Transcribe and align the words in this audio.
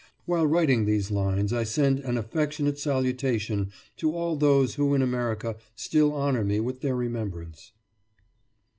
While 0.25 0.47
writing 0.47 0.85
these 0.85 1.11
lines 1.11 1.53
I 1.53 1.63
send 1.63 1.99
an 1.99 2.17
affectionate 2.17 2.79
salutation 2.79 3.69
to 3.97 4.15
all 4.15 4.35
those 4.35 4.73
who 4.73 4.95
in 4.95 5.03
America 5.03 5.57
still 5.75 6.11
honour 6.15 6.43
me 6.43 6.59
with 6.59 6.81
their 6.81 6.95
remembrance. 6.95 7.71